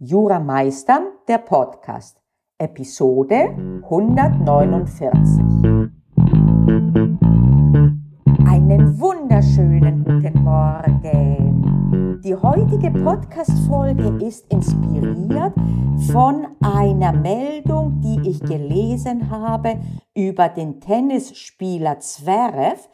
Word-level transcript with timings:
Jura 0.00 0.38
Meistern, 0.38 1.08
der 1.26 1.38
Podcast, 1.38 2.22
Episode 2.56 3.52
149. 3.82 5.10
Einen 8.46 9.00
wunderschönen 9.00 10.04
guten 10.04 10.44
Morgen. 10.44 12.20
Die 12.22 12.32
heutige 12.32 12.92
Podcast-Folge 12.92 14.24
ist 14.24 14.46
inspiriert 14.52 15.54
von 16.12 16.46
einer 16.60 17.12
Meldung, 17.12 18.00
die 18.00 18.30
ich 18.30 18.38
gelesen 18.38 19.28
habe 19.28 19.80
über 20.14 20.48
den 20.48 20.80
Tennisspieler 20.80 21.98
Zverev, 21.98 22.88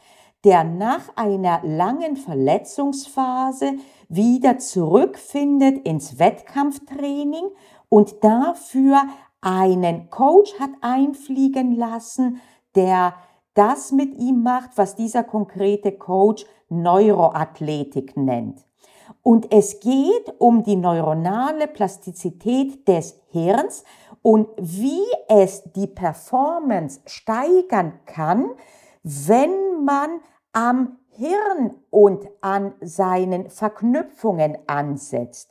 der 0.45 0.63
nach 0.63 1.17
einer 1.17 1.61
langen 1.65 2.17
Verletzungsphase 2.17 3.75
wieder 4.09 4.59
zurückfindet 4.59 5.87
ins 5.89 6.19
Wettkampftraining 6.19 7.49
und 7.89 8.23
dafür 8.23 9.03
einen 9.41 10.11
Coach 10.11 10.59
hat 10.61 10.71
einfliegen 10.83 11.75
lassen, 11.77 12.41
der 12.75 13.15
das 13.55 13.93
mit 13.93 14.15
ihm 14.19 14.43
macht, 14.43 14.71
was 14.77 14.97
dieser 14.97 15.23
konkrete 15.23 15.93
Coach 15.93 16.45
Neuroathletik 16.69 18.17
nennt. 18.17 18.65
Und 19.23 19.53
es 19.53 19.81
geht 19.81 20.35
um 20.39 20.65
die 20.65 20.77
neuronale 20.77 21.69
Plastizität 21.69 22.87
des 22.89 23.21
Hirns 23.31 23.85
und 24.23 24.49
wie 24.59 25.03
es 25.29 25.63
die 25.75 25.87
Performance 25.87 27.01
steigern 27.07 28.01
kann, 28.07 28.51
wenn 29.03 29.85
man 29.85 30.21
am 30.55 30.97
Hirn 31.11 31.75
und 31.91 32.27
an 32.41 32.73
seinen 32.81 33.51
Verknüpfungen 33.51 34.57
ansetzt. 34.67 35.51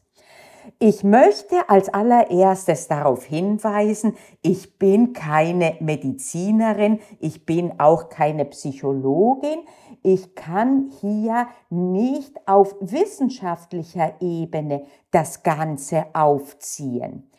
Ich 0.80 1.04
möchte 1.04 1.70
als 1.70 1.94
allererstes 1.94 2.88
darauf 2.88 3.26
hinweisen, 3.26 4.16
ich 4.42 4.80
bin 4.80 5.14
keine 5.14 5.76
Medizinerin, 5.82 7.00
ich 7.20 7.46
bin 7.46 7.80
auch 7.80 8.10
keine 8.10 8.46
Psychologin, 8.46 9.60
ich 10.04 10.36
kann 10.36 10.90
hier 11.02 11.48
nicht 11.70 12.48
auf 12.48 12.76
wissenschaftlicher 12.80 14.16
Ebene 14.22 14.86
das 15.12 15.44
Ganze 15.44 16.06
aufziehen. 16.14 17.30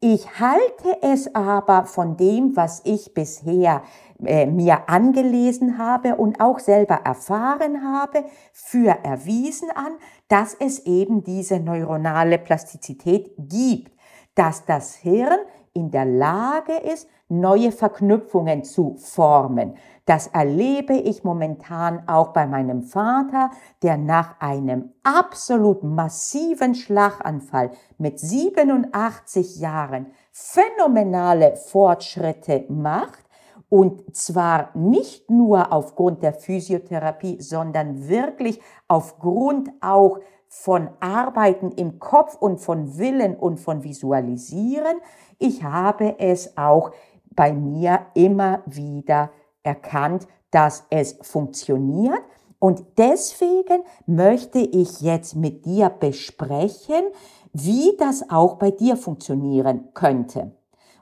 Ich 0.00 0.40
halte 0.40 1.02
es 1.02 1.34
aber 1.34 1.84
von 1.86 2.16
dem, 2.16 2.56
was 2.56 2.82
ich 2.84 3.14
bisher 3.14 3.82
äh, 4.24 4.46
mir 4.46 4.88
angelesen 4.88 5.78
habe 5.78 6.16
und 6.16 6.40
auch 6.40 6.58
selber 6.58 7.00
erfahren 7.04 7.82
habe, 7.82 8.24
für 8.52 8.90
erwiesen 9.04 9.70
an, 9.74 9.92
dass 10.28 10.54
es 10.54 10.80
eben 10.86 11.24
diese 11.24 11.60
neuronale 11.60 12.38
Plastizität 12.38 13.32
gibt, 13.38 13.92
dass 14.34 14.64
das 14.64 14.94
Hirn 14.94 15.38
in 15.72 15.90
der 15.90 16.04
Lage 16.04 16.74
ist, 16.74 17.08
neue 17.28 17.72
Verknüpfungen 17.72 18.64
zu 18.64 18.96
formen. 18.96 19.76
Das 20.06 20.26
erlebe 20.26 20.94
ich 20.94 21.24
momentan 21.24 22.06
auch 22.08 22.28
bei 22.28 22.46
meinem 22.46 22.82
Vater, 22.82 23.50
der 23.82 23.96
nach 23.96 24.38
einem 24.40 24.92
absolut 25.02 25.82
massiven 25.82 26.74
Schlaganfall 26.74 27.70
mit 27.96 28.20
87 28.20 29.60
Jahren 29.60 30.06
phänomenale 30.30 31.56
Fortschritte 31.56 32.66
macht 32.68 33.24
und 33.70 34.14
zwar 34.14 34.70
nicht 34.74 35.30
nur 35.30 35.72
aufgrund 35.72 36.22
der 36.22 36.34
Physiotherapie, 36.34 37.40
sondern 37.40 38.08
wirklich 38.08 38.60
aufgrund 38.86 39.70
auch 39.80 40.20
von 40.48 40.90
Arbeiten 41.00 41.72
im 41.72 41.98
Kopf 41.98 42.36
und 42.36 42.58
von 42.60 42.96
Willen 42.98 43.34
und 43.34 43.58
von 43.58 43.82
Visualisieren. 43.82 44.98
Ich 45.40 45.64
habe 45.64 46.20
es 46.20 46.56
auch 46.56 46.92
bei 47.34 47.52
mir 47.52 48.06
immer 48.14 48.62
wieder 48.66 49.30
erkannt, 49.62 50.26
dass 50.50 50.86
es 50.90 51.18
funktioniert. 51.22 52.22
Und 52.58 52.84
deswegen 52.96 53.82
möchte 54.06 54.58
ich 54.58 55.00
jetzt 55.00 55.36
mit 55.36 55.66
dir 55.66 55.90
besprechen, 55.90 57.04
wie 57.52 57.96
das 57.98 58.30
auch 58.30 58.56
bei 58.56 58.70
dir 58.70 58.96
funktionieren 58.96 59.88
könnte. 59.94 60.56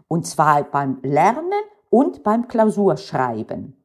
Und 0.08 0.26
zwar 0.26 0.64
beim 0.64 0.98
Lernen 1.02 1.62
und 1.88 2.22
beim 2.22 2.48
Klausurschreiben. 2.48 3.76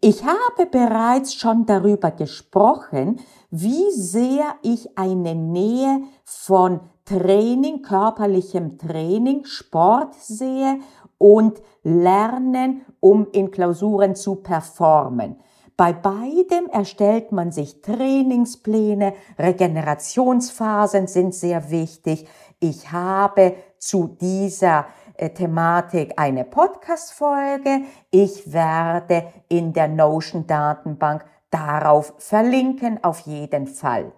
Ich 0.00 0.24
habe 0.24 0.66
bereits 0.70 1.34
schon 1.34 1.66
darüber 1.66 2.10
gesprochen, 2.10 3.20
wie 3.50 3.90
sehr 3.90 4.54
ich 4.62 4.98
eine 4.98 5.34
Nähe 5.34 6.02
von 6.24 6.80
Training, 7.04 7.82
körperlichem 7.82 8.78
Training, 8.78 9.44
Sport 9.44 10.14
sehe 10.14 10.80
und 11.24 11.62
Lernen, 11.84 12.84
um 13.00 13.28
in 13.32 13.50
Klausuren 13.50 14.14
zu 14.14 14.34
performen. 14.36 15.36
Bei 15.74 15.94
beidem 15.94 16.68
erstellt 16.70 17.32
man 17.32 17.50
sich 17.50 17.80
Trainingspläne, 17.80 19.14
Regenerationsphasen 19.38 21.06
sind 21.06 21.34
sehr 21.34 21.70
wichtig. 21.70 22.28
Ich 22.60 22.92
habe 22.92 23.54
zu 23.78 24.08
dieser 24.20 24.84
äh, 25.16 25.30
Thematik 25.30 26.12
eine 26.18 26.44
Podcast-Folge. 26.44 27.84
Ich 28.10 28.52
werde 28.52 29.24
in 29.48 29.72
der 29.72 29.88
Notion 29.88 30.46
Datenbank 30.46 31.24
darauf 31.50 32.12
verlinken, 32.18 33.02
auf 33.02 33.20
jeden 33.20 33.66
Fall. 33.66 34.12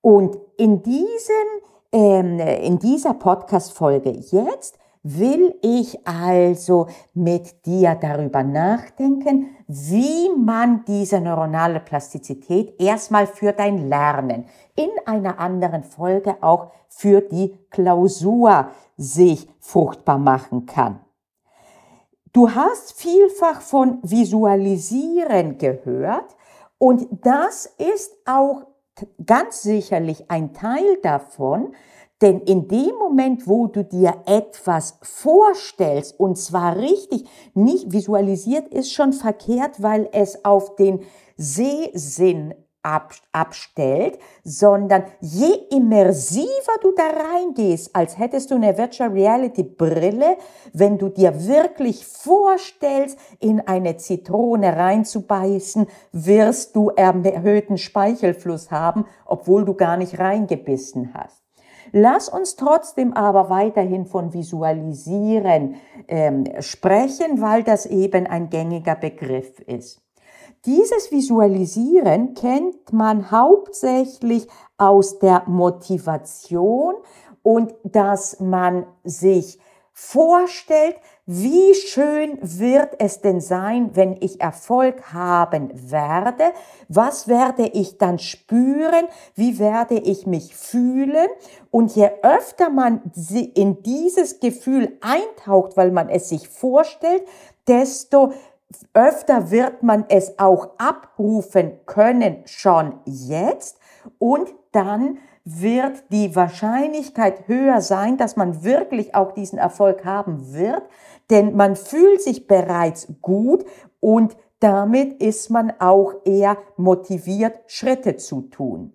Und 0.00 0.38
in 0.58 0.80
diesen, 0.80 1.08
ähm, 1.90 2.38
in 2.38 2.78
dieser 2.78 3.14
Podcast-Folge 3.14 4.10
jetzt 4.10 4.78
will 5.04 5.54
ich 5.60 6.06
also 6.06 6.88
mit 7.12 7.66
dir 7.66 7.94
darüber 7.94 8.42
nachdenken, 8.42 9.50
wie 9.68 10.30
man 10.34 10.84
diese 10.86 11.20
neuronale 11.20 11.78
Plastizität 11.78 12.80
erstmal 12.80 13.26
für 13.26 13.52
dein 13.52 13.88
Lernen 13.88 14.46
in 14.74 14.88
einer 15.04 15.38
anderen 15.38 15.84
Folge 15.84 16.36
auch 16.40 16.72
für 16.88 17.20
die 17.20 17.54
Klausur 17.70 18.70
sich 18.96 19.48
fruchtbar 19.60 20.18
machen 20.18 20.64
kann. 20.64 21.00
Du 22.32 22.50
hast 22.50 22.94
vielfach 22.94 23.60
von 23.60 23.98
Visualisieren 24.02 25.58
gehört 25.58 26.34
und 26.78 27.06
das 27.10 27.66
ist 27.66 28.16
auch 28.24 28.62
ganz 29.24 29.62
sicherlich 29.62 30.30
ein 30.30 30.54
Teil 30.54 30.98
davon, 31.02 31.74
denn 32.24 32.40
in 32.40 32.68
dem 32.68 32.96
Moment, 32.98 33.46
wo 33.46 33.66
du 33.66 33.84
dir 33.84 34.14
etwas 34.24 34.98
vorstellst, 35.02 36.18
und 36.18 36.38
zwar 36.38 36.76
richtig, 36.78 37.28
nicht 37.52 37.92
visualisiert 37.92 38.68
ist 38.68 38.92
schon 38.92 39.12
verkehrt, 39.12 39.82
weil 39.82 40.08
es 40.10 40.42
auf 40.42 40.74
den 40.76 41.00
Sehsinn 41.36 42.54
abstellt, 43.32 44.18
sondern 44.42 45.04
je 45.20 45.52
immersiver 45.70 46.72
du 46.80 46.92
da 46.92 47.08
reingehst, 47.08 47.94
als 47.94 48.18
hättest 48.18 48.50
du 48.50 48.54
eine 48.54 48.76
Virtual 48.76 49.10
Reality 49.10 49.62
Brille, 49.62 50.38
wenn 50.72 50.96
du 50.96 51.10
dir 51.10 51.46
wirklich 51.46 52.06
vorstellst, 52.06 53.18
in 53.38 53.60
eine 53.60 53.98
Zitrone 53.98 54.76
reinzubeißen, 54.76 55.86
wirst 56.12 56.74
du 56.74 56.88
erhöhten 56.88 57.76
Speichelfluss 57.76 58.70
haben, 58.70 59.06
obwohl 59.26 59.66
du 59.66 59.74
gar 59.74 59.98
nicht 59.98 60.18
reingebissen 60.18 61.12
hast. 61.12 61.43
Lass 61.96 62.28
uns 62.28 62.56
trotzdem 62.56 63.12
aber 63.12 63.50
weiterhin 63.50 64.04
von 64.04 64.32
Visualisieren 64.32 65.76
ähm, 66.08 66.44
sprechen, 66.58 67.40
weil 67.40 67.62
das 67.62 67.86
eben 67.86 68.26
ein 68.26 68.50
gängiger 68.50 68.96
Begriff 68.96 69.60
ist. 69.60 70.02
Dieses 70.66 71.12
Visualisieren 71.12 72.34
kennt 72.34 72.92
man 72.92 73.30
hauptsächlich 73.30 74.48
aus 74.76 75.20
der 75.20 75.44
Motivation 75.46 76.96
und 77.44 77.72
dass 77.84 78.40
man 78.40 78.86
sich 79.04 79.60
vorstellt, 79.92 80.96
wie 81.26 81.74
schön 81.74 82.38
wird 82.42 82.96
es 82.98 83.22
denn 83.22 83.40
sein, 83.40 83.92
wenn 83.94 84.16
ich 84.20 84.42
Erfolg 84.42 85.14
haben 85.14 85.70
werde? 85.90 86.52
Was 86.88 87.28
werde 87.28 87.66
ich 87.66 87.96
dann 87.96 88.18
spüren? 88.18 89.06
Wie 89.34 89.58
werde 89.58 89.94
ich 89.94 90.26
mich 90.26 90.54
fühlen? 90.54 91.28
Und 91.70 91.96
je 91.96 92.10
öfter 92.22 92.68
man 92.68 93.00
in 93.54 93.82
dieses 93.82 94.40
Gefühl 94.40 94.98
eintaucht, 95.00 95.78
weil 95.78 95.92
man 95.92 96.10
es 96.10 96.28
sich 96.28 96.48
vorstellt, 96.48 97.22
desto 97.66 98.32
öfter 98.92 99.50
wird 99.50 99.82
man 99.82 100.04
es 100.08 100.38
auch 100.38 100.70
abrufen 100.76 101.78
können 101.86 102.42
schon 102.44 103.00
jetzt 103.06 103.78
und 104.18 104.52
dann 104.72 105.18
wird 105.44 106.04
die 106.10 106.34
Wahrscheinlichkeit 106.34 107.46
höher 107.48 107.82
sein, 107.82 108.16
dass 108.16 108.36
man 108.36 108.64
wirklich 108.64 109.14
auch 109.14 109.32
diesen 109.32 109.58
Erfolg 109.58 110.04
haben 110.04 110.54
wird, 110.54 110.82
denn 111.30 111.56
man 111.56 111.76
fühlt 111.76 112.20
sich 112.22 112.46
bereits 112.46 113.08
gut 113.22 113.64
und 114.00 114.36
damit 114.60 115.22
ist 115.22 115.48
man 115.50 115.72
auch 115.78 116.14
eher 116.24 116.58
motiviert, 116.76 117.58
Schritte 117.66 118.16
zu 118.16 118.42
tun. 118.42 118.92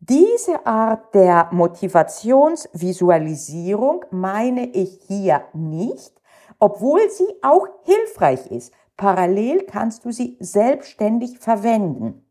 Diese 0.00 0.64
Art 0.66 1.14
der 1.14 1.48
Motivationsvisualisierung 1.52 4.04
meine 4.10 4.66
ich 4.68 5.00
hier 5.06 5.42
nicht, 5.52 6.12
obwohl 6.58 7.08
sie 7.10 7.28
auch 7.42 7.68
hilfreich 7.84 8.50
ist. 8.50 8.72
Parallel 8.96 9.62
kannst 9.62 10.04
du 10.04 10.10
sie 10.12 10.36
selbstständig 10.40 11.38
verwenden. 11.38 12.26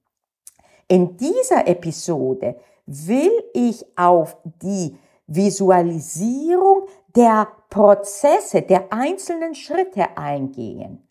In 0.88 1.18
dieser 1.18 1.68
Episode 1.68 2.60
will 2.86 3.32
ich 3.54 3.84
auf 3.98 4.38
die 4.62 4.96
Visualisierung 5.28 6.88
der 7.16 7.48
Prozesse, 7.70 8.62
der 8.62 8.92
einzelnen 8.94 9.56
Schritte 9.56 10.18
eingehen. 10.18 11.08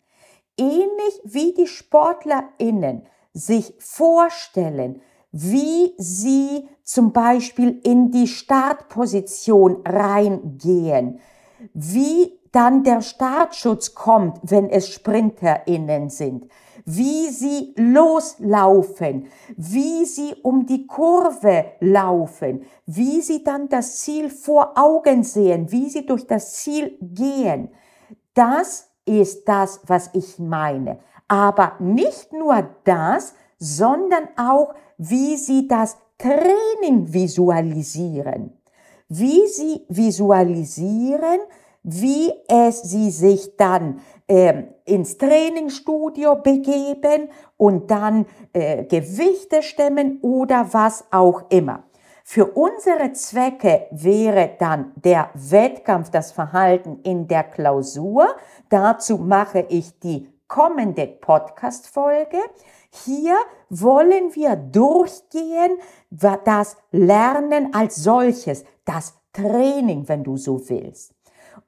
Ähnlich 0.57 1.21
wie 1.23 1.53
die 1.53 1.67
SportlerInnen 1.67 3.05
sich 3.33 3.73
vorstellen, 3.79 5.01
wie 5.31 5.93
sie 5.97 6.69
zum 6.83 7.11
Beispiel 7.11 7.81
in 7.83 8.11
die 8.11 8.27
Startposition 8.27 9.81
reingehen, 9.85 11.19
wie 11.73 12.39
dann 12.53 12.83
der 12.83 13.01
Startschutz 13.01 13.93
kommt, 13.93 14.39
wenn 14.43 14.69
es 14.69 14.89
SprinterInnen 14.89 16.09
sind, 16.09 16.47
wie 16.85 17.29
sie 17.29 17.73
loslaufen, 17.77 19.27
wie 19.57 20.05
sie 20.05 20.35
um 20.43 20.65
die 20.65 20.85
Kurve 20.85 21.65
laufen, 21.79 22.63
wie 22.85 23.21
sie 23.21 23.43
dann 23.43 23.67
das 23.69 23.99
Ziel 23.99 24.29
vor 24.29 24.77
Augen 24.77 25.23
sehen, 25.23 25.71
wie 25.71 25.89
sie 25.89 26.05
durch 26.05 26.27
das 26.27 26.53
Ziel 26.53 26.97
gehen. 27.01 27.69
Das 28.35 28.89
ist 29.05 29.47
das, 29.47 29.81
was 29.87 30.11
ich 30.13 30.39
meine. 30.39 30.99
Aber 31.27 31.73
nicht 31.79 32.31
nur 32.33 32.69
das, 32.83 33.33
sondern 33.57 34.27
auch, 34.37 34.75
wie 34.97 35.37
sie 35.37 35.67
das 35.67 35.97
Training 36.17 37.11
visualisieren. 37.11 38.53
Wie 39.07 39.47
sie 39.47 39.85
visualisieren, 39.89 41.39
wie 41.85 42.33
es 42.47 42.81
sie 42.81 43.11
sich 43.11 43.55
dann 43.57 44.01
äh, 44.27 44.63
ins 44.85 45.19
Trainingsstudio 45.19 46.37
begeben 46.37 47.29
und 47.57 47.91
dann 47.91 48.25
äh, 48.53 48.85
Gewichte 48.85 49.61
stemmen 49.61 50.19
oder 50.21 50.67
was 50.71 51.05
auch 51.11 51.43
immer. 51.49 51.83
Für 52.23 52.47
unsere 52.47 53.13
Zwecke 53.13 53.85
wäre 53.91 54.55
dann 54.57 54.93
der 54.95 55.29
Wettkampf, 55.35 56.09
das 56.09 56.31
Verhalten 56.31 56.99
in 57.03 57.27
der 57.27 57.43
Klausur. 57.43 58.35
Dazu 58.69 59.17
mache 59.19 59.67
ich 59.69 59.99
die 59.99 60.27
kommende 60.47 61.05
Podcast-Folge. 61.05 62.39
Hier 63.05 63.35
wollen 63.69 64.33
wir 64.33 64.55
durchgehen, 64.55 65.77
das 66.09 66.77
Lernen 66.91 67.75
als 67.75 67.97
solches, 67.97 68.65
das 68.85 69.13
Training, 69.31 70.07
wenn 70.07 70.23
du 70.23 70.35
so 70.35 70.59
willst. 70.67 71.14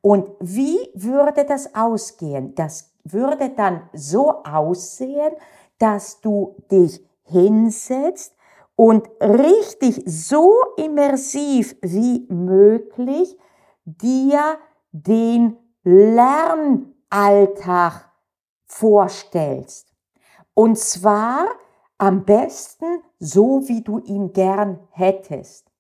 Und 0.01 0.29
wie 0.39 0.77
würde 0.93 1.45
das 1.45 1.73
ausgehen? 1.75 2.55
Das 2.55 2.93
würde 3.03 3.49
dann 3.49 3.89
so 3.93 4.43
aussehen, 4.43 5.33
dass 5.79 6.21
du 6.21 6.55
dich 6.71 7.05
hinsetzt 7.23 8.35
und 8.75 9.09
richtig 9.21 10.01
so 10.05 10.53
immersiv 10.77 11.75
wie 11.81 12.25
möglich 12.29 13.37
dir 13.85 14.57
den 14.91 15.57
Lernalltag 15.83 16.91
vorstellst. 18.65 19.93
Und 20.53 20.77
zwar 20.77 21.47
am 21.97 22.25
besten 22.25 23.01
so, 23.19 23.67
wie 23.67 23.81
du 23.81 23.99
ihn 23.99 24.33
gern 24.33 24.79
hättest. 24.91 25.71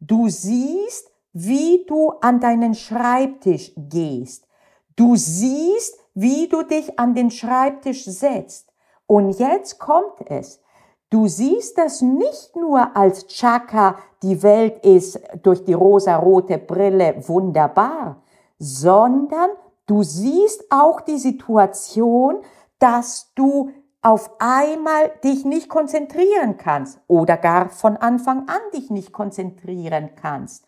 Du 0.00 0.28
siehst, 0.28 1.10
wie 1.38 1.84
du 1.86 2.12
an 2.22 2.40
deinen 2.40 2.74
Schreibtisch 2.74 3.72
gehst. 3.76 4.48
Du 4.96 5.16
siehst, 5.16 5.98
wie 6.14 6.48
du 6.48 6.62
dich 6.62 6.98
an 6.98 7.14
den 7.14 7.30
Schreibtisch 7.30 8.06
setzt. 8.06 8.72
Und 9.06 9.32
jetzt 9.32 9.78
kommt 9.78 10.30
es. 10.30 10.62
Du 11.10 11.28
siehst 11.28 11.76
das 11.76 12.00
nicht 12.00 12.56
nur 12.56 12.96
als 12.96 13.26
Chaka, 13.26 13.98
die 14.22 14.42
Welt 14.42 14.82
ist 14.82 15.20
durch 15.42 15.62
die 15.62 15.74
rosarote 15.74 16.56
Brille 16.56 17.22
wunderbar, 17.28 18.22
sondern 18.58 19.50
du 19.84 20.02
siehst 20.02 20.64
auch 20.70 21.02
die 21.02 21.18
Situation, 21.18 22.36
dass 22.78 23.30
du 23.34 23.72
auf 24.00 24.30
einmal 24.38 25.10
dich 25.22 25.44
nicht 25.44 25.68
konzentrieren 25.68 26.56
kannst 26.56 26.98
oder 27.08 27.36
gar 27.36 27.68
von 27.68 27.98
Anfang 27.98 28.48
an 28.48 28.60
dich 28.72 28.88
nicht 28.88 29.12
konzentrieren 29.12 30.12
kannst. 30.16 30.65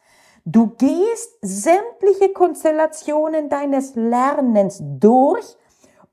Du 0.50 0.68
gehst 0.68 1.36
sämtliche 1.42 2.32
Konstellationen 2.32 3.50
deines 3.50 3.96
Lernens 3.96 4.82
durch 4.82 5.44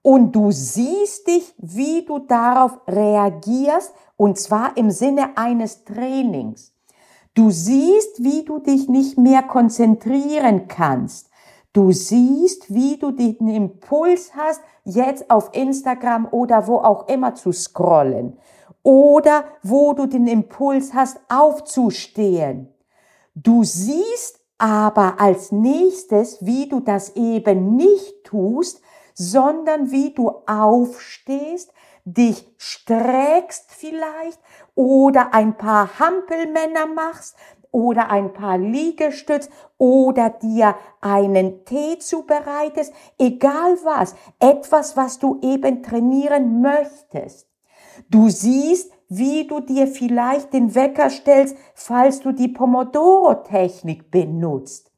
und 0.02 0.34
du 0.36 0.52
siehst 0.52 1.26
dich, 1.28 1.56
wie 1.58 2.04
du 2.04 2.20
darauf 2.20 2.82
reagierst, 2.86 3.94
und 4.18 4.38
zwar 4.38 4.76
im 4.76 4.92
Sinne 4.92 5.38
eines 5.38 5.86
Trainings. 5.86 6.74
Du 7.34 7.50
siehst, 7.50 8.22
wie 8.22 8.44
du 8.44 8.60
dich 8.60 8.90
nicht 8.90 9.18
mehr 9.18 9.42
konzentrieren 9.42 10.68
kannst. 10.68 11.30
Du 11.72 11.94
siehst, 11.94 12.74
wie 12.74 12.98
du 12.98 13.12
den 13.12 13.48
Impuls 13.48 14.34
hast, 14.36 14.60
jetzt 14.84 15.32
auf 15.32 15.52
Instagram 15.54 16.28
oder 16.30 16.68
wo 16.68 16.80
auch 16.80 17.08
immer 17.08 17.36
zu 17.36 17.54
scrollen. 17.54 18.38
Oder 18.84 19.46
wo 19.64 19.94
du 19.94 20.08
den 20.08 20.28
Impuls 20.28 20.94
hast, 20.94 21.22
aufzustehen. 21.30 22.75
Du 23.36 23.66
siehst 23.66 24.40
aber 24.58 25.20
als 25.20 25.52
nächstes, 25.52 26.46
wie 26.46 26.70
du 26.70 26.80
das 26.80 27.18
eben 27.18 27.76
nicht 27.76 28.24
tust, 28.24 28.82
sondern 29.14 29.92
wie 29.92 30.14
du 30.14 30.32
aufstehst, 30.48 31.74
dich 32.06 32.48
streckst 32.58 33.72
vielleicht 33.72 34.40
oder 34.74 35.34
ein 35.34 35.58
paar 35.58 36.00
Hampelmänner 36.00 36.86
machst 36.86 37.36
oder 37.72 38.10
ein 38.10 38.32
paar 38.32 38.58
Liegestütz 38.58 39.50
oder 39.78 40.30
dir 40.30 40.76
einen 41.02 41.66
Tee 41.66 42.00
zubereitest, 42.00 42.94
egal 43.18 43.78
was, 43.84 44.16
etwas, 44.40 44.96
was 44.96 45.20
du 45.20 45.42
eben 45.42 45.84
trainieren 45.84 46.62
möchtest. 46.62 47.50
Du 48.10 48.30
siehst, 48.30 48.95
wie 49.10 49.48
du 49.48 49.60
dir 49.60 49.88
vielleicht 49.88 50.54
den 50.54 50.76
Wecker 50.76 51.10
stellst, 51.10 51.58
falls 51.74 52.22
du 52.22 52.32
die 52.32 52.48
Pomodoro-Technik 52.48 54.10
benutzt. 54.12 54.92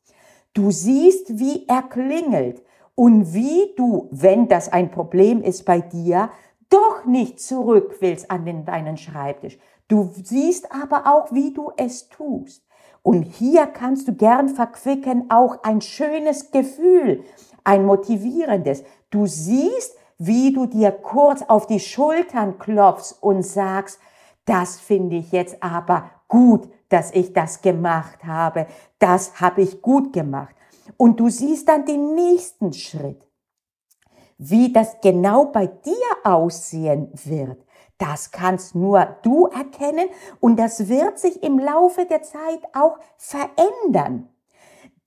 Du 0.53 0.71
siehst, 0.71 1.39
wie 1.39 1.67
er 1.67 1.83
klingelt 1.83 2.63
und 2.95 3.33
wie 3.33 3.73
du, 3.75 4.07
wenn 4.11 4.47
das 4.47 4.71
ein 4.71 4.89
Problem 4.89 5.43
ist 5.43 5.65
bei 5.65 5.81
dir, 5.81 6.29
doch 6.69 7.05
nicht 7.05 7.39
zurück 7.39 7.97
willst 7.99 8.29
an 8.31 8.45
den, 8.45 8.65
deinen 8.65 8.97
Schreibtisch. 8.97 9.57
Du 9.87 10.09
siehst 10.21 10.71
aber 10.71 11.07
auch, 11.07 11.31
wie 11.31 11.53
du 11.53 11.71
es 11.77 12.09
tust. 12.09 12.65
Und 13.03 13.23
hier 13.23 13.67
kannst 13.67 14.07
du 14.07 14.13
gern 14.13 14.49
verquicken 14.49 15.29
auch 15.29 15.63
ein 15.63 15.79
schönes 15.79 16.51
Gefühl, 16.51 17.23
ein 17.63 17.85
motivierendes. 17.85 18.83
Du 19.11 19.27
siehst, 19.27 19.97
wie 20.17 20.51
du 20.51 20.65
dir 20.65 20.91
kurz 20.91 21.43
auf 21.43 21.67
die 21.67 21.79
Schultern 21.79 22.57
klopfst 22.57 23.17
und 23.21 23.43
sagst, 23.43 23.99
das 24.45 24.79
finde 24.79 25.17
ich 25.17 25.31
jetzt 25.31 25.61
aber 25.61 26.09
gut, 26.27 26.69
dass 26.89 27.11
ich 27.11 27.33
das 27.33 27.61
gemacht 27.61 28.23
habe. 28.23 28.67
Das 28.99 29.41
habe 29.41 29.61
ich 29.61 29.81
gut 29.81 30.13
gemacht. 30.13 30.55
Und 30.95 31.19
du 31.19 31.29
siehst 31.29 31.67
dann 31.67 31.85
den 31.85 32.15
nächsten 32.15 32.73
Schritt. 32.73 33.21
Wie 34.37 34.71
das 34.71 35.01
genau 35.01 35.45
bei 35.45 35.67
dir 35.67 35.93
aussehen 36.23 37.11
wird, 37.13 37.65
das 37.97 38.31
kannst 38.31 38.75
nur 38.75 39.17
du 39.23 39.47
erkennen 39.47 40.07
und 40.39 40.57
das 40.57 40.87
wird 40.87 41.17
sich 41.17 41.41
im 41.41 41.57
Laufe 41.57 42.05
der 42.05 42.21
Zeit 42.21 42.61
auch 42.73 42.99
verändern. 43.17 44.29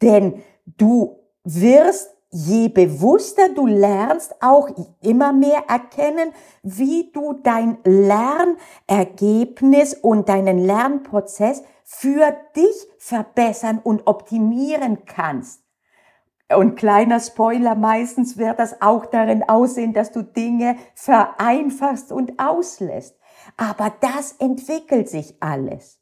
Denn 0.03 0.43
du 0.67 1.21
wirst 1.45 2.17
je 2.31 2.69
bewusster 2.69 3.55
du 3.55 3.67
lernst, 3.67 4.35
auch 4.41 4.71
immer 5.03 5.33
mehr 5.33 5.65
erkennen, 5.69 6.33
wie 6.63 7.11
du 7.13 7.33
dein 7.43 7.79
Lernergebnis 7.85 9.95
und 9.95 10.29
deinen 10.29 10.59
Lernprozess 10.59 11.63
für 11.85 12.37
dich 12.55 12.89
verbessern 12.99 13.81
und 13.83 14.07
optimieren 14.07 15.05
kannst. 15.07 15.65
Und 16.55 16.77
kleiner 16.77 17.21
Spoiler, 17.21 17.75
meistens 17.75 18.37
wird 18.37 18.59
das 18.59 18.83
auch 18.83 19.07
darin 19.07 19.49
aussehen, 19.49 19.93
dass 19.93 20.11
du 20.11 20.23
Dinge 20.23 20.77
vereinfachst 20.95 22.13
und 22.13 22.41
auslässt. 22.41 23.17
Aber 23.57 23.93
das 24.01 24.33
entwickelt 24.33 25.09
sich 25.09 25.37
alles. 25.41 26.00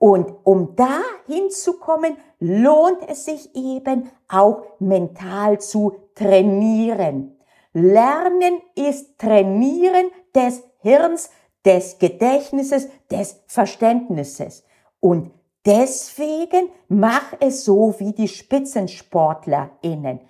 Und 0.00 0.34
um 0.44 0.76
da 0.76 1.02
hinzukommen, 1.26 2.16
lohnt 2.38 3.06
es 3.06 3.26
sich 3.26 3.54
eben 3.54 4.10
auch 4.30 4.62
mental 4.78 5.60
zu 5.60 5.94
trainieren. 6.14 7.38
Lernen 7.74 8.62
ist 8.74 9.18
Trainieren 9.18 10.06
des 10.34 10.62
Hirns, 10.78 11.28
des 11.66 11.98
Gedächtnisses, 11.98 12.88
des 13.10 13.42
Verständnisses. 13.46 14.64
Und 15.00 15.32
deswegen 15.66 16.70
mach 16.88 17.34
es 17.38 17.66
so 17.66 17.94
wie 17.98 18.14
die 18.14 18.28
SpitzensportlerInnen. 18.28 20.20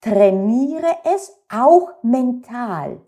Trainiere 0.00 0.96
es 1.14 1.32
auch 1.48 1.90
mental. 2.02 3.00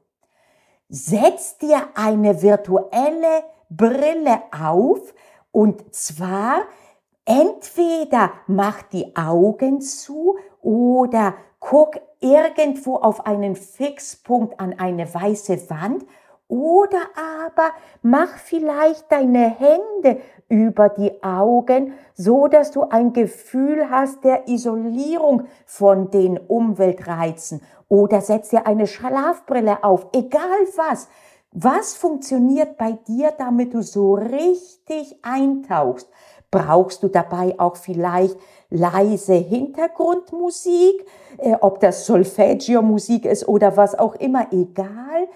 Setz 0.88 1.58
dir 1.58 1.88
eine 1.96 2.40
virtuelle 2.40 3.42
Brille 3.68 4.42
auf 4.52 5.12
und 5.54 5.94
zwar 5.94 6.64
entweder 7.24 8.32
mach 8.48 8.82
die 8.82 9.14
Augen 9.14 9.80
zu 9.80 10.36
oder 10.60 11.34
guck 11.60 12.00
irgendwo 12.18 12.96
auf 12.96 13.24
einen 13.24 13.54
Fixpunkt 13.54 14.58
an 14.58 14.74
eine 14.80 15.14
weiße 15.14 15.70
Wand 15.70 16.04
oder 16.48 16.98
aber 17.16 17.70
mach 18.02 18.36
vielleicht 18.36 19.12
deine 19.12 19.48
Hände 19.48 20.20
über 20.48 20.88
die 20.88 21.22
Augen, 21.22 21.92
so 22.14 22.48
dass 22.48 22.72
du 22.72 22.88
ein 22.88 23.12
Gefühl 23.12 23.88
hast 23.90 24.24
der 24.24 24.48
Isolierung 24.48 25.44
von 25.66 26.10
den 26.10 26.36
Umweltreizen 26.36 27.62
oder 27.88 28.20
setz 28.22 28.48
dir 28.48 28.66
eine 28.66 28.88
Schlafbrille 28.88 29.84
auf, 29.84 30.08
egal 30.12 30.66
was. 30.76 31.08
Was 31.56 31.94
funktioniert 31.94 32.76
bei 32.78 32.98
dir, 33.06 33.32
damit 33.38 33.74
du 33.74 33.82
so 33.82 34.14
richtig 34.14 35.16
eintauchst? 35.22 36.08
Brauchst 36.50 37.04
du 37.04 37.08
dabei 37.08 37.54
auch 37.58 37.76
vielleicht 37.76 38.36
leise 38.70 39.34
Hintergrundmusik, 39.34 41.06
äh, 41.38 41.54
ob 41.60 41.78
das 41.78 42.06
Solfeggio-Musik 42.06 43.24
ist 43.24 43.46
oder 43.46 43.76
was 43.76 43.96
auch 43.96 44.16
immer, 44.16 44.48
egal. 44.52 45.28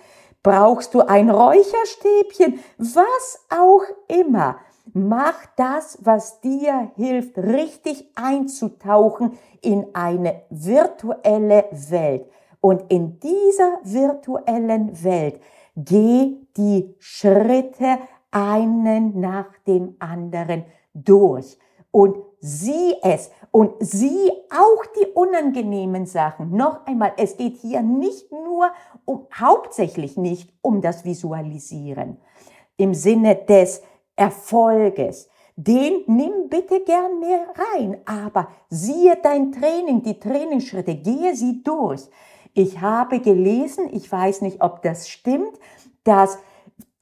Brauchst 0.43 0.93
du 0.95 1.03
ein 1.03 1.31
Räucherstäbchen, 1.31 2.59
was 2.79 3.47
auch 3.49 3.85
immer. 4.09 4.57
Mach 4.93 5.47
das, 5.55 5.99
was 6.03 6.41
dir 6.41 6.91
hilft, 6.97 7.39
richtig 7.39 8.11
einzutauchen 8.17 9.39
in 9.61 9.87
eine 9.95 10.43
virtuelle 10.51 11.67
Welt. 11.71 12.29
Und 12.61 12.91
in 12.91 13.21
dieser 13.21 13.79
virtuellen 13.85 15.05
Welt 15.05 15.41
geh 15.85 16.37
die 16.57 16.95
Schritte 16.99 17.99
einen 18.31 19.21
nach 19.21 19.47
dem 19.67 19.97
anderen 19.99 20.65
durch 20.93 21.57
und 21.91 22.17
sieh 22.41 22.95
es 23.03 23.31
und 23.51 23.73
sieh 23.81 24.31
auch 24.51 24.85
die 25.01 25.07
unangenehmen 25.15 26.07
Sachen. 26.07 26.51
Noch 26.57 26.85
einmal, 26.87 27.13
es 27.17 27.37
geht 27.37 27.57
hier 27.57 27.83
nicht 27.83 28.31
nur 28.31 28.71
um, 29.05 29.27
hauptsächlich 29.35 30.17
nicht 30.17 30.53
um 30.61 30.81
das 30.81 31.05
Visualisieren 31.05 32.19
im 32.77 32.95
Sinne 32.95 33.35
des 33.37 33.83
Erfolges. 34.17 35.29
Den 35.57 36.05
nimm 36.07 36.49
bitte 36.49 36.81
gern 36.85 37.19
mehr 37.19 37.47
rein, 37.75 37.99
aber 38.05 38.49
siehe 38.69 39.17
dein 39.21 39.51
Training, 39.51 40.03
die 40.03 40.21
Trainingsschritte, 40.21 40.95
gehe 40.95 41.35
sie 41.35 41.65
durch. 41.65 42.09
Ich 42.55 42.81
habe 42.81 43.21
gelesen, 43.21 43.89
ich 43.93 44.11
weiß 44.11 44.43
nicht, 44.43 44.63
ob 44.63 44.83
das 44.83 45.09
stimmt, 45.09 45.59
dass 46.05 46.39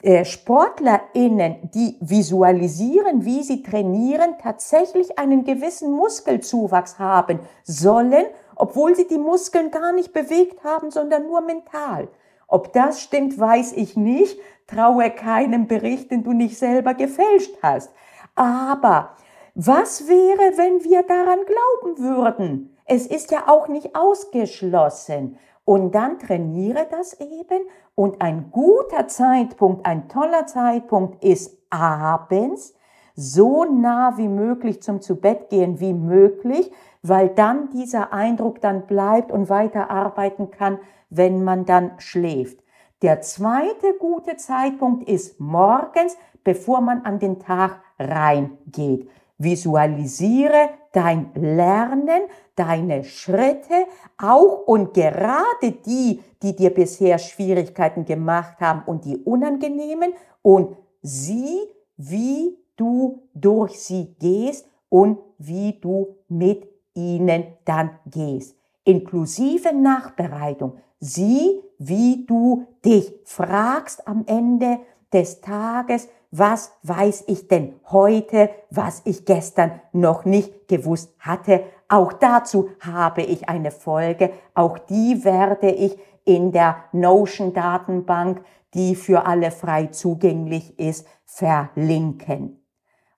äh, 0.02 0.24
SportlerInnen, 0.24 1.70
die 1.74 1.96
visualisieren, 2.00 3.24
wie 3.24 3.42
sie 3.42 3.62
trainieren, 3.62 4.36
tatsächlich 4.40 5.18
einen 5.18 5.44
gewissen 5.44 5.90
Muskelzuwachs 5.90 6.98
haben 6.98 7.40
sollen, 7.64 8.26
obwohl 8.54 8.94
sie 8.94 9.08
die 9.08 9.18
Muskeln 9.18 9.70
gar 9.70 9.92
nicht 9.92 10.12
bewegt 10.12 10.62
haben, 10.64 10.90
sondern 10.90 11.26
nur 11.26 11.40
mental. 11.40 12.08
Ob 12.46 12.72
das 12.72 13.00
stimmt, 13.00 13.38
weiß 13.38 13.72
ich 13.72 13.96
nicht. 13.96 14.38
Traue 14.66 15.10
keinem 15.10 15.66
Bericht, 15.66 16.10
den 16.10 16.22
du 16.22 16.32
nicht 16.32 16.58
selber 16.58 16.94
gefälscht 16.94 17.56
hast. 17.62 17.90
Aber 18.34 19.16
was 19.54 20.06
wäre, 20.06 20.58
wenn 20.58 20.84
wir 20.84 21.02
daran 21.02 21.38
glauben 21.46 21.98
würden? 21.98 22.75
Es 22.86 23.06
ist 23.06 23.32
ja 23.32 23.48
auch 23.48 23.68
nicht 23.68 23.96
ausgeschlossen. 23.96 25.38
Und 25.64 25.94
dann 25.96 26.20
trainiere 26.20 26.86
das 26.88 27.20
eben. 27.20 27.66
Und 27.96 28.22
ein 28.22 28.50
guter 28.52 29.08
Zeitpunkt, 29.08 29.84
ein 29.84 30.08
toller 30.08 30.46
Zeitpunkt 30.46 31.24
ist 31.24 31.58
abends, 31.70 32.74
so 33.16 33.64
nah 33.64 34.16
wie 34.16 34.28
möglich 34.28 34.82
zum 34.82 35.00
zu 35.00 35.16
Bett 35.16 35.50
gehen 35.50 35.80
wie 35.80 35.94
möglich, 35.94 36.70
weil 37.02 37.30
dann 37.30 37.70
dieser 37.70 38.12
Eindruck 38.12 38.60
dann 38.60 38.86
bleibt 38.86 39.32
und 39.32 39.48
weiter 39.48 39.90
arbeiten 39.90 40.50
kann, 40.50 40.78
wenn 41.10 41.42
man 41.42 41.64
dann 41.64 41.92
schläft. 41.98 42.58
Der 43.02 43.20
zweite 43.20 43.94
gute 43.98 44.36
Zeitpunkt 44.36 45.08
ist 45.08 45.40
morgens, 45.40 46.16
bevor 46.44 46.80
man 46.80 47.02
an 47.02 47.18
den 47.18 47.40
Tag 47.40 47.80
reingeht. 47.98 49.08
Visualisiere 49.38 50.70
dein 50.96 51.30
Lernen, 51.34 52.22
deine 52.54 53.04
Schritte, 53.04 53.86
auch 54.16 54.66
und 54.66 54.94
gerade 54.94 55.72
die, 55.84 56.22
die 56.42 56.56
dir 56.56 56.70
bisher 56.70 57.18
Schwierigkeiten 57.18 58.06
gemacht 58.06 58.58
haben 58.60 58.82
und 58.86 59.04
die 59.04 59.18
unangenehmen 59.18 60.14
und 60.40 60.74
sieh, 61.02 61.60
wie 61.98 62.56
du 62.76 63.28
durch 63.34 63.78
sie 63.78 64.16
gehst 64.18 64.66
und 64.88 65.18
wie 65.36 65.78
du 65.80 66.16
mit 66.28 66.66
ihnen 66.94 67.44
dann 67.66 67.90
gehst. 68.06 68.56
Inklusive 68.84 69.74
Nachbereitung. 69.74 70.78
Sieh, 70.98 71.60
wie 71.78 72.24
du 72.24 72.66
dich 72.84 73.12
fragst 73.24 74.08
am 74.08 74.24
Ende 74.26 74.78
des 75.12 75.42
Tages, 75.42 76.08
was 76.30 76.72
weiß 76.82 77.24
ich 77.28 77.48
denn 77.48 77.80
heute, 77.90 78.50
was 78.70 79.02
ich 79.04 79.24
gestern 79.24 79.80
noch 79.92 80.24
nicht 80.24 80.68
gewusst 80.68 81.14
hatte. 81.18 81.64
Auch 81.88 82.12
dazu 82.12 82.70
habe 82.80 83.22
ich 83.22 83.48
eine 83.48 83.70
Folge. 83.70 84.32
Auch 84.54 84.78
die 84.78 85.24
werde 85.24 85.70
ich 85.70 85.98
in 86.24 86.52
der 86.52 86.84
Notion 86.92 87.52
Datenbank, 87.52 88.44
die 88.74 88.94
für 88.96 89.26
alle 89.26 89.50
frei 89.50 89.86
zugänglich 89.86 90.78
ist, 90.78 91.06
verlinken. 91.24 92.62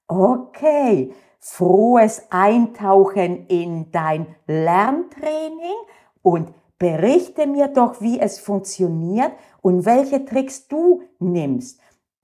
Okay, 0.07 1.13
frohes 1.41 2.23
Eintauchen 2.31 3.47
in 3.47 3.91
dein 3.91 4.27
Lerntraining 4.47 5.77
und 6.23 6.53
berichte 6.79 7.47
mir 7.47 7.69
doch, 7.69 8.01
wie 8.01 8.21
es 8.21 8.39
funktioniert 8.39 9.33
und 9.61 9.85
welche 9.85 10.25
Tricks 10.25 10.69
du 10.69 11.03
nimmst. 11.19 11.81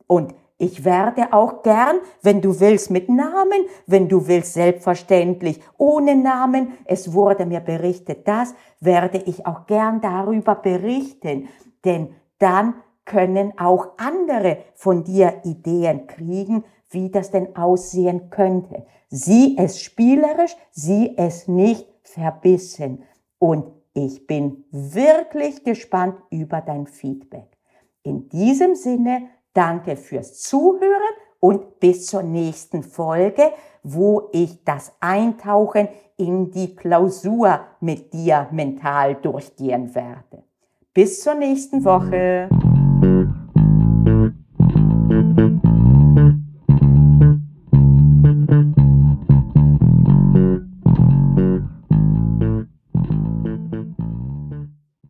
Und 0.07 0.35
ich 0.57 0.85
werde 0.85 1.33
auch 1.33 1.63
gern, 1.63 1.97
wenn 2.23 2.41
du 2.41 2.61
willst, 2.61 2.91
mit 2.91 3.09
Namen, 3.09 3.67
wenn 3.87 4.09
du 4.09 4.29
willst, 4.29 4.55
selbstverständlich 4.55 5.61
ohne 5.79 6.15
Namen. 6.15 6.75
Es 6.85 7.13
wurde 7.13 7.45
mir 7.45 7.61
berichtet, 7.61 8.29
das 8.29 8.55
werde 8.81 9.19
ich 9.19 9.47
auch 9.47 9.67
gern 9.67 10.01
darüber 10.01 10.55
berichten, 10.55 11.49
denn 11.85 12.15
dann 12.39 12.75
können 13.05 13.59
auch 13.59 13.99
andere 13.99 14.59
von 14.75 15.05
dir 15.05 15.41
Ideen 15.45 16.07
kriegen, 16.07 16.65
wie 16.89 17.11
das 17.11 17.31
denn 17.31 17.57
aussehen 17.57 18.31
könnte. 18.31 18.87
Sieh 19.09 19.57
es 19.59 19.81
spielerisch, 19.81 20.57
sieh 20.71 21.15
es 21.17 21.49
nicht 21.49 21.87
verbissen. 22.03 23.03
Und 23.39 23.67
ich 23.93 24.27
bin 24.27 24.65
wirklich 24.71 25.65
gespannt 25.65 26.17
über 26.31 26.61
dein 26.61 26.87
Feedback. 26.87 27.49
In 28.03 28.29
diesem 28.29 28.75
Sinne 28.75 29.29
Danke 29.55 29.97
fürs 29.97 30.41
Zuhören 30.41 31.15
und 31.41 31.79
bis 31.81 32.07
zur 32.07 32.23
nächsten 32.23 32.83
Folge, 32.83 33.53
wo 33.83 34.29
ich 34.33 34.65
das 34.65 34.93
Eintauchen 35.01 35.89
in 36.17 36.51
die 36.51 36.75
Klausur 36.75 37.61
mit 37.81 38.13
dir 38.13 38.49
mental 38.51 39.15
durchgehen 39.15 39.95
werde. 39.95 40.43
Bis 40.93 41.23
zur 41.23 41.35
nächsten 41.35 41.85
Woche. 41.85 42.49